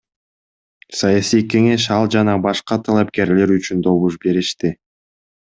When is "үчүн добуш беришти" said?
3.59-4.77